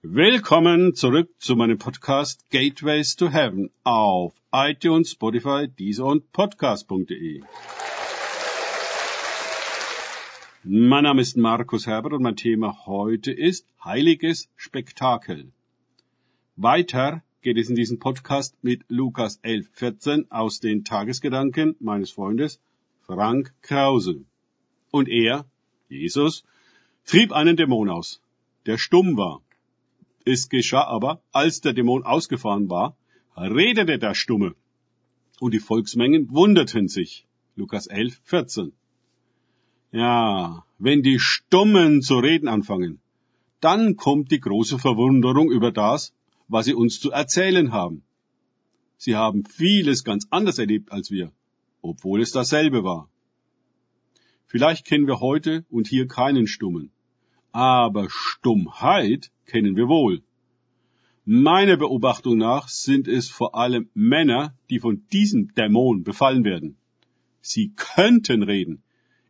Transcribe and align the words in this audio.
Willkommen 0.00 0.94
zurück 0.94 1.28
zu 1.40 1.56
meinem 1.56 1.76
Podcast 1.76 2.48
Gateways 2.50 3.16
to 3.16 3.30
Heaven 3.30 3.68
auf 3.82 4.32
iTunes, 4.52 5.10
Spotify, 5.10 5.66
Deezer 5.66 6.04
und 6.04 6.30
Podcast.de. 6.30 7.42
Mein 10.62 11.02
Name 11.02 11.20
ist 11.20 11.36
Markus 11.36 11.88
Herbert 11.88 12.12
und 12.12 12.22
mein 12.22 12.36
Thema 12.36 12.86
heute 12.86 13.32
ist 13.32 13.66
Heiliges 13.82 14.48
Spektakel. 14.54 15.50
Weiter 16.54 17.24
geht 17.42 17.58
es 17.58 17.68
in 17.68 17.74
diesem 17.74 17.98
Podcast 17.98 18.54
mit 18.62 18.84
Lukas 18.86 19.42
11,14 19.42 20.30
aus 20.30 20.60
den 20.60 20.84
Tagesgedanken 20.84 21.74
meines 21.80 22.12
Freundes 22.12 22.60
Frank 23.02 23.52
Krause. 23.62 24.20
Und 24.92 25.08
er, 25.08 25.44
Jesus, 25.88 26.44
trieb 27.04 27.32
einen 27.32 27.56
Dämon 27.56 27.90
aus, 27.90 28.20
der 28.64 28.78
stumm 28.78 29.16
war. 29.16 29.42
Es 30.32 30.50
geschah 30.50 30.84
aber, 30.84 31.22
als 31.32 31.62
der 31.62 31.72
Dämon 31.72 32.02
ausgefahren 32.02 32.68
war, 32.68 32.98
redete 33.34 33.98
der 33.98 34.14
Stumme. 34.14 34.54
Und 35.40 35.54
die 35.54 35.58
Volksmengen 35.58 36.28
wunderten 36.30 36.86
sich. 36.86 37.26
Lukas 37.56 37.86
11, 37.86 38.20
14. 38.24 38.72
Ja, 39.90 40.66
wenn 40.78 41.02
die 41.02 41.18
Stummen 41.18 42.02
zu 42.02 42.18
reden 42.18 42.46
anfangen, 42.46 43.00
dann 43.60 43.96
kommt 43.96 44.30
die 44.30 44.40
große 44.40 44.78
Verwunderung 44.78 45.50
über 45.50 45.72
das, 45.72 46.12
was 46.46 46.66
sie 46.66 46.74
uns 46.74 47.00
zu 47.00 47.10
erzählen 47.10 47.72
haben. 47.72 48.02
Sie 48.98 49.16
haben 49.16 49.46
vieles 49.46 50.04
ganz 50.04 50.26
anders 50.28 50.58
erlebt 50.58 50.92
als 50.92 51.10
wir, 51.10 51.32
obwohl 51.80 52.20
es 52.20 52.32
dasselbe 52.32 52.84
war. 52.84 53.08
Vielleicht 54.46 54.84
kennen 54.84 55.06
wir 55.06 55.20
heute 55.20 55.64
und 55.70 55.88
hier 55.88 56.06
keinen 56.06 56.46
Stummen, 56.46 56.90
aber 57.50 58.08
Stummheit 58.10 59.30
kennen 59.48 59.74
wir 59.74 59.88
wohl. 59.88 60.22
Meiner 61.24 61.76
Beobachtung 61.76 62.38
nach 62.38 62.68
sind 62.68 63.08
es 63.08 63.28
vor 63.28 63.54
allem 63.54 63.90
Männer, 63.94 64.54
die 64.70 64.78
von 64.78 65.02
diesem 65.12 65.52
Dämon 65.54 66.04
befallen 66.04 66.44
werden. 66.44 66.76
Sie 67.40 67.72
könnten 67.76 68.42
reden, 68.42 68.82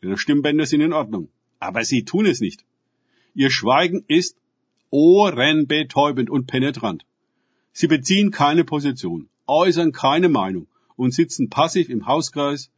ihre 0.00 0.16
Stimmbänder 0.16 0.66
sind 0.66 0.80
in 0.80 0.92
Ordnung, 0.92 1.28
aber 1.58 1.84
sie 1.84 2.04
tun 2.04 2.26
es 2.26 2.40
nicht. 2.40 2.64
Ihr 3.34 3.50
Schweigen 3.50 4.04
ist 4.08 4.38
ohrenbetäubend 4.90 6.30
und 6.30 6.46
penetrant. 6.46 7.04
Sie 7.72 7.88
beziehen 7.88 8.30
keine 8.30 8.64
Position, 8.64 9.28
äußern 9.46 9.92
keine 9.92 10.28
Meinung 10.28 10.66
und 10.96 11.14
sitzen 11.14 11.50
passiv 11.50 11.88
im 11.88 12.06
Hauskreis, 12.06 12.70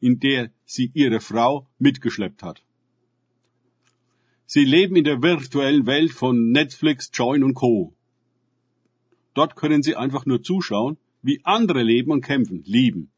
in 0.00 0.20
der 0.20 0.50
sie 0.64 0.90
ihre 0.94 1.20
Frau 1.20 1.66
mitgeschleppt 1.78 2.42
hat. 2.42 2.62
Sie 4.50 4.64
leben 4.64 4.96
in 4.96 5.04
der 5.04 5.20
virtuellen 5.20 5.84
Welt 5.84 6.10
von 6.10 6.52
Netflix, 6.52 7.10
Join 7.12 7.44
und 7.44 7.52
Co. 7.52 7.92
Dort 9.34 9.56
können 9.56 9.82
sie 9.82 9.94
einfach 9.94 10.24
nur 10.24 10.42
zuschauen, 10.42 10.96
wie 11.20 11.42
andere 11.44 11.82
leben 11.82 12.10
und 12.10 12.22
kämpfen, 12.22 12.62
lieben 12.64 13.10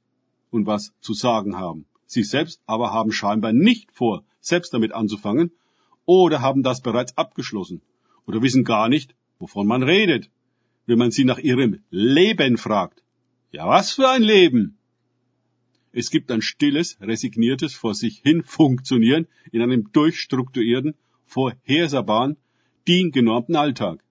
und 0.51 0.67
was 0.67 0.93
zu 1.01 1.15
sagen 1.15 1.57
haben. 1.57 1.87
Sie 2.05 2.25
selbst 2.25 2.61
aber 2.67 2.93
haben 2.93 3.13
scheinbar 3.13 3.53
nicht 3.53 3.93
vor, 3.93 4.25
selbst 4.41 4.75
damit 4.75 4.91
anzufangen 4.91 5.53
oder 6.05 6.41
haben 6.41 6.65
das 6.65 6.83
bereits 6.83 7.17
abgeschlossen 7.17 7.81
oder 8.27 8.43
wissen 8.43 8.65
gar 8.65 8.89
nicht, 8.89 9.15
wovon 9.39 9.69
man 9.69 9.85
redet, 9.85 10.31
wenn 10.87 10.99
man 10.99 11.13
sie 11.13 11.25
nach 11.25 11.39
ihrem 11.39 11.79
Leben 11.91 12.59
fragt. 12.59 13.05
Ja, 13.53 13.69
was 13.69 13.93
für 13.93 14.09
ein 14.09 14.25
Leben! 14.25 14.79
Es 15.93 16.11
gibt 16.11 16.33
ein 16.33 16.43
stilles, 16.43 16.99
resigniertes 17.01 17.75
vor 17.75 17.95
sich 17.95 18.19
hin 18.19 18.43
funktionieren 18.43 19.29
in 19.53 19.63
einem 19.63 19.93
durchstrukturierten, 19.93 20.97
vorhersehbaren, 21.31 22.37
diengenormten 22.89 23.55
Alltag, 23.55 24.03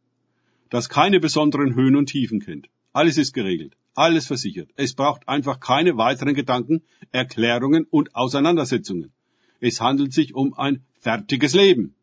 das 0.70 0.88
keine 0.88 1.20
besonderen 1.20 1.76
Höhen 1.76 1.96
und 1.96 2.08
Tiefen 2.08 2.40
kennt. 2.40 2.70
Alles 2.94 3.18
ist 3.18 3.34
geregelt, 3.34 3.76
alles 3.94 4.28
versichert. 4.28 4.70
Es 4.76 4.94
braucht 4.94 5.28
einfach 5.28 5.60
keine 5.60 5.98
weiteren 5.98 6.34
Gedanken, 6.34 6.82
Erklärungen 7.12 7.86
und 7.90 8.16
Auseinandersetzungen. 8.16 9.12
Es 9.60 9.82
handelt 9.82 10.14
sich 10.14 10.34
um 10.34 10.54
ein 10.54 10.82
fertiges 11.00 11.54
Leben. 11.54 11.94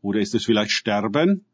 Oder 0.00 0.20
ist 0.20 0.34
es 0.34 0.46
vielleicht 0.46 0.70
Sterben? 0.70 1.44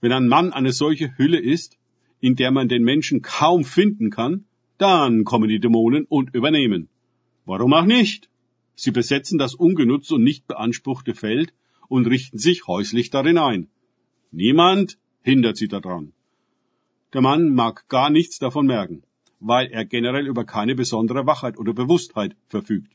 Wenn 0.00 0.12
ein 0.12 0.28
Mann 0.28 0.52
eine 0.52 0.72
solche 0.72 1.16
Hülle 1.16 1.40
ist, 1.40 1.78
in 2.20 2.36
der 2.36 2.50
man 2.50 2.68
den 2.68 2.82
Menschen 2.82 3.22
kaum 3.22 3.64
finden 3.64 4.10
kann, 4.10 4.44
dann 4.76 5.24
kommen 5.24 5.48
die 5.48 5.60
Dämonen 5.60 6.04
und 6.04 6.34
übernehmen. 6.34 6.88
Warum 7.46 7.72
auch 7.72 7.86
nicht? 7.86 8.28
Sie 8.80 8.92
besetzen 8.92 9.38
das 9.38 9.56
ungenutzte 9.56 10.14
und 10.14 10.22
nicht 10.22 10.46
beanspruchte 10.46 11.12
Feld 11.12 11.52
und 11.88 12.06
richten 12.06 12.38
sich 12.38 12.68
häuslich 12.68 13.10
darin 13.10 13.36
ein. 13.36 13.66
Niemand 14.30 14.98
hindert 15.20 15.56
sie 15.56 15.66
daran. 15.66 16.12
Der 17.12 17.20
Mann 17.20 17.52
mag 17.52 17.88
gar 17.88 18.08
nichts 18.08 18.38
davon 18.38 18.66
merken, 18.66 19.02
weil 19.40 19.66
er 19.72 19.84
generell 19.84 20.28
über 20.28 20.44
keine 20.44 20.76
besondere 20.76 21.26
Wachheit 21.26 21.58
oder 21.58 21.72
Bewusstheit 21.74 22.36
verfügt. 22.46 22.92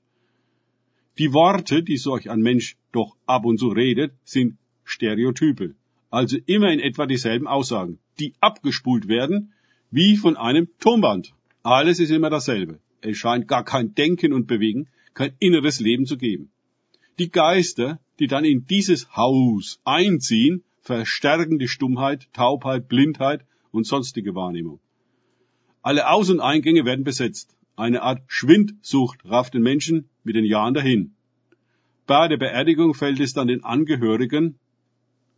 Die 1.17 1.33
Worte, 1.33 1.83
die 1.83 1.97
solch 1.97 2.29
ein 2.29 2.39
Mensch 2.39 2.77
doch 2.93 3.17
ab 3.25 3.43
und 3.43 3.57
zu 3.57 3.67
redet, 3.67 4.13
sind 4.23 4.57
Stereotype, 4.85 5.75
also 6.09 6.37
immer 6.45 6.71
in 6.71 6.79
etwa 6.79 7.07
dieselben 7.07 7.45
Aussagen, 7.45 7.99
die 8.19 8.33
abgespult 8.39 9.09
werden 9.09 9.51
wie 9.91 10.15
von 10.15 10.37
einem 10.37 10.69
Tonband. 10.79 11.33
Alles 11.61 11.99
ist 11.99 12.11
immer 12.11 12.29
dasselbe. 12.29 12.79
Es 13.01 13.17
scheint 13.17 13.49
gar 13.49 13.65
kein 13.65 13.93
Denken 13.95 14.31
und 14.31 14.47
Bewegen, 14.47 14.87
kein 15.13 15.35
inneres 15.39 15.79
Leben 15.79 16.05
zu 16.05 16.17
geben. 16.17 16.51
Die 17.19 17.29
Geister, 17.29 17.99
die 18.19 18.27
dann 18.27 18.45
in 18.45 18.65
dieses 18.65 19.15
Haus 19.15 19.79
einziehen, 19.83 20.63
verstärken 20.81 21.59
die 21.59 21.67
Stummheit, 21.67 22.27
Taubheit, 22.33 22.87
Blindheit 22.87 23.45
und 23.71 23.85
sonstige 23.85 24.35
Wahrnehmung. 24.35 24.79
Alle 25.81 26.09
Aus- 26.09 26.29
und 26.29 26.39
Eingänge 26.39 26.85
werden 26.85 27.03
besetzt. 27.03 27.55
Eine 27.75 28.01
Art 28.03 28.21
Schwindsucht 28.27 29.25
rafft 29.25 29.53
den 29.53 29.63
Menschen 29.63 30.09
mit 30.23 30.35
den 30.35 30.45
Jahren 30.45 30.73
dahin. 30.73 31.15
Bei 32.05 32.27
der 32.27 32.37
Beerdigung 32.37 32.93
fällt 32.93 33.19
es 33.19 33.33
dann 33.33 33.47
den 33.47 33.63
Angehörigen 33.63 34.59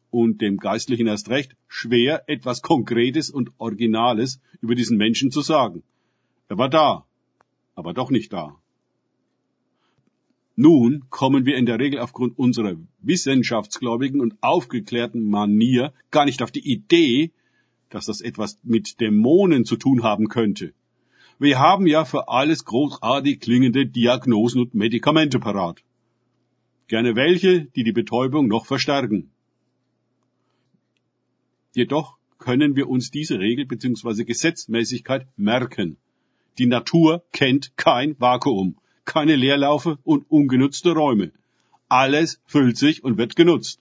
und 0.10 0.42
dem 0.42 0.58
Geistlichen 0.58 1.08
erst 1.08 1.30
recht 1.30 1.56
schwer, 1.68 2.24
etwas 2.28 2.62
Konkretes 2.62 3.30
und 3.30 3.52
Originales 3.58 4.40
über 4.62 4.76
diesen 4.76 4.98
Menschen 4.98 5.32
zu 5.32 5.42
sagen. 5.42 5.84
Er 6.48 6.58
war 6.58 6.70
da, 6.70 7.06
aber 7.76 7.94
doch 7.94 8.10
nicht 8.10 8.32
da. 8.32 8.56
Nun 10.56 11.04
kommen 11.10 11.46
wir 11.46 11.58
in 11.58 11.66
der 11.66 11.80
Regel 11.80 12.00
aufgrund 12.00 12.40
unserer 12.40 12.78
wissenschaftsgläubigen 13.02 14.22
und 14.22 14.36
aufgeklärten 14.42 15.30
Manier 15.30 15.94
gar 16.12 16.24
nicht 16.26 16.42
auf 16.42 16.52
die 16.52 16.66
Idee, 16.72 17.32
dass 17.90 18.06
das 18.06 18.22
etwas 18.22 18.58
mit 18.64 19.02
Dämonen 19.02 19.66
zu 19.66 19.76
tun 19.76 20.04
haben 20.04 20.30
könnte. 20.30 20.74
Wir 21.40 21.60
haben 21.60 21.88
ja 21.88 22.06
für 22.06 22.30
alles 22.30 22.64
großartig 22.64 23.42
klingende 23.42 23.86
Diagnosen 23.86 24.62
und 24.62 24.74
Medikamente 24.74 25.40
parat. 25.40 25.84
Gerne 26.88 27.16
welche, 27.16 27.66
die 27.76 27.84
die 27.84 27.92
Betäubung 27.92 28.48
noch 28.48 28.66
verstärken. 28.66 29.32
Jedoch 31.74 32.18
können 32.38 32.78
wir 32.78 32.88
uns 32.88 33.12
diese 33.12 33.40
Regel 33.40 33.66
bzw. 33.66 34.24
Gesetzmäßigkeit 34.24 35.28
merken. 35.36 35.98
Die 36.58 36.68
Natur 36.68 37.26
kennt 37.34 37.76
kein 37.76 38.18
Vakuum 38.18 38.78
keine 39.06 39.36
Leerlaufe 39.36 39.98
und 40.04 40.26
ungenutzte 40.30 40.92
Räume. 40.92 41.32
Alles 41.88 42.42
füllt 42.46 42.78
sich 42.78 43.04
und 43.04 43.18
wird 43.18 43.36
genutzt. 43.36 43.80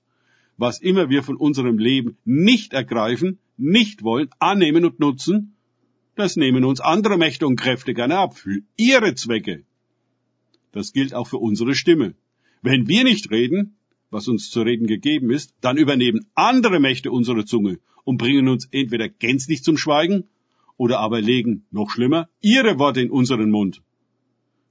Was 0.57 0.81
immer 0.81 1.09
wir 1.09 1.23
von 1.23 1.37
unserem 1.37 1.79
Leben 1.79 2.17
nicht 2.25 2.73
ergreifen, 2.73 3.39
nicht 3.57 4.03
wollen, 4.03 4.29
annehmen 4.39 4.85
und 4.85 5.01
nutzen, 5.01 5.57
das 6.15 6.37
nehmen 6.37 6.65
uns 6.65 6.81
andere 6.81 7.19
Mächte 7.19 7.47
und 7.47 7.57
Kräfte 7.57 7.93
gerne 7.93 8.19
ab 8.19 8.37
für 8.37 8.61
ihre 8.77 9.15
Zwecke. 9.15 9.65
Das 10.71 10.93
gilt 10.93 11.15
auch 11.15 11.27
für 11.27 11.39
unsere 11.39 11.75
Stimme. 11.75 12.15
Wenn 12.63 12.87
wir 12.87 13.05
nicht 13.05 13.31
reden, 13.31 13.77
was 14.11 14.29
uns 14.29 14.51
zu 14.51 14.63
reden 14.63 14.87
gegeben 14.87 15.31
ist, 15.31 15.55
dann 15.61 15.77
übernehmen 15.77 16.27
andere 16.35 16.79
Mächte 16.79 17.11
unsere 17.11 17.45
Zunge 17.45 17.81
und 18.05 18.19
bringen 18.19 18.49
uns 18.49 18.69
entweder 18.71 19.09
gänzlich 19.09 19.65
zum 19.65 19.77
Schweigen 19.77 20.25
oder 20.77 21.01
aber 21.01 21.21
legen, 21.21 21.65
noch 21.71 21.91
schlimmer, 21.91 22.29
ihre 22.41 22.79
Worte 22.79 23.01
in 23.01 23.11
unseren 23.11 23.51
Mund. 23.51 23.83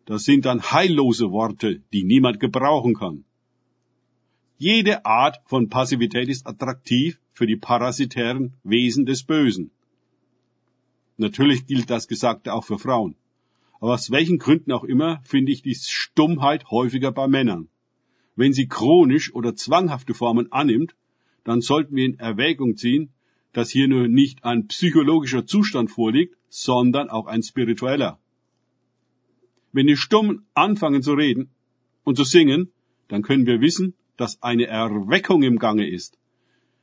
Das 0.05 0.23
sind 0.23 0.45
dann 0.45 0.61
heillose 0.61 1.31
Worte, 1.31 1.81
die 1.93 2.03
niemand 2.03 2.39
gebrauchen 2.39 2.93
kann. 2.95 3.23
Jede 4.57 5.05
Art 5.05 5.41
von 5.45 5.69
Passivität 5.69 6.29
ist 6.29 6.45
attraktiv 6.45 7.19
für 7.31 7.47
die 7.47 7.55
parasitären 7.55 8.53
Wesen 8.63 9.05
des 9.05 9.23
Bösen. 9.23 9.71
Natürlich 11.17 11.65
gilt 11.65 11.89
das 11.89 12.07
Gesagte 12.07 12.53
auch 12.53 12.65
für 12.65 12.79
Frauen. 12.79 13.15
Aber 13.79 13.93
aus 13.93 14.11
welchen 14.11 14.39
Gründen 14.39 14.71
auch 14.71 14.83
immer 14.83 15.21
finde 15.23 15.51
ich 15.51 15.61
die 15.61 15.75
Stummheit 15.75 16.69
häufiger 16.71 17.11
bei 17.11 17.27
Männern. 17.27 17.67
Wenn 18.35 18.53
sie 18.53 18.67
chronisch 18.67 19.33
oder 19.33 19.55
zwanghafte 19.55 20.13
Formen 20.13 20.51
annimmt, 20.51 20.95
dann 21.43 21.61
sollten 21.61 21.95
wir 21.95 22.05
in 22.05 22.19
Erwägung 22.19 22.77
ziehen, 22.77 23.11
dass 23.51 23.69
hier 23.69 23.87
nur 23.87 24.07
nicht 24.07 24.43
ein 24.43 24.67
psychologischer 24.67 25.45
Zustand 25.45 25.91
vorliegt, 25.91 26.35
sondern 26.49 27.09
auch 27.09 27.27
ein 27.27 27.43
spiritueller. 27.43 28.19
Wenn 29.73 29.87
die 29.87 29.97
Stummen 29.97 30.45
anfangen 30.53 31.01
zu 31.01 31.13
reden 31.13 31.49
und 32.03 32.15
zu 32.15 32.23
singen, 32.23 32.71
dann 33.07 33.23
können 33.23 33.47
wir 33.47 33.59
wissen, 33.59 33.95
dass 34.17 34.41
eine 34.41 34.67
Erweckung 34.67 35.43
im 35.43 35.57
Gange 35.59 35.89
ist. 35.89 36.17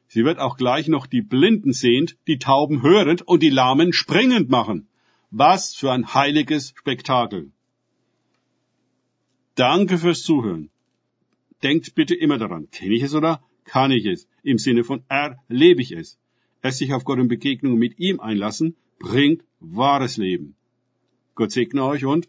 Sie 0.08 0.24
wird 0.24 0.40
auch 0.40 0.56
gleich 0.56 0.88
noch 0.88 1.06
die 1.06 1.22
Blinden 1.22 1.72
sehend, 1.72 2.16
die 2.26 2.38
Tauben 2.38 2.82
hörend 2.82 3.22
und 3.22 3.42
die 3.44 3.50
Lahmen 3.50 3.92
springend 3.92 4.50
machen. 4.50 4.88
Was 5.30 5.72
für 5.74 5.92
ein 5.92 6.12
heiliges 6.12 6.74
Spektakel. 6.76 7.52
Danke 9.54 9.98
fürs 9.98 10.24
Zuhören. 10.24 10.70
Denkt 11.62 11.94
bitte 11.94 12.16
immer 12.16 12.38
daran, 12.38 12.70
kenne 12.70 12.94
ich 12.94 13.02
es 13.02 13.14
oder 13.14 13.40
kann 13.64 13.92
ich 13.92 14.04
es? 14.06 14.26
Im 14.42 14.58
Sinne 14.58 14.82
von 14.82 15.04
erlebe 15.08 15.80
ich 15.80 15.92
es. 15.92 16.18
Es 16.60 16.78
sich 16.78 16.92
auf 16.92 17.04
Gott 17.04 17.20
in 17.20 17.28
Begegnung 17.28 17.78
mit 17.78 18.00
ihm 18.00 18.18
einlassen, 18.18 18.74
bringt 18.98 19.44
wahres 19.60 20.16
Leben. 20.16 20.56
Gott 21.36 21.52
segne 21.52 21.84
euch 21.84 22.04
und 22.04 22.28